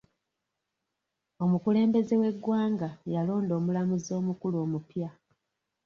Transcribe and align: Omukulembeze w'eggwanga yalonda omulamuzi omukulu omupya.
Omukulembeze 1.43 2.13
w'eggwanga 2.21 2.89
yalonda 3.13 3.51
omulamuzi 3.59 4.11
omukulu 4.19 4.55
omupya. 4.65 5.09